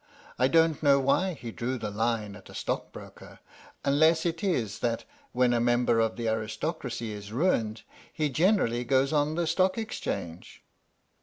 [0.23, 3.37] * I don't know why he drew the line at a stockbroker,
[3.85, 9.13] unless it is that when a member of the aristocracy is ruined he generally goes
[9.13, 10.63] on the Stock Exchange.